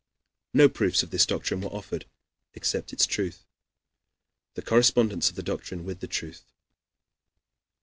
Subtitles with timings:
[0.51, 2.05] No proofs of this doctrine were offered
[2.55, 3.45] except its truth,
[4.55, 6.43] the correspondence of the doctrine with the truth.